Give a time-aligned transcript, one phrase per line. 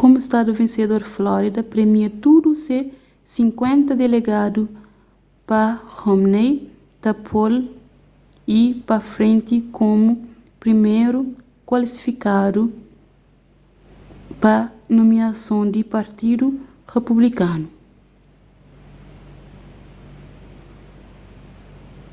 [0.00, 2.78] komu stadu vensedor florida premia tudu se
[3.34, 4.62] sinkuenta delegadu
[5.48, 5.62] pa
[5.98, 6.50] romney
[7.02, 7.54] ta po-l
[8.86, 10.10] pa frenti komu
[10.62, 11.20] priméru
[11.68, 12.62] klasifikadu
[14.42, 14.54] pa
[14.96, 16.46] nomiason di partidu
[16.94, 17.66] republikanu